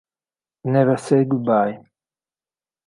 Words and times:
Never 0.71 0.97
Say 0.97 1.25
Goodbye 1.25 1.75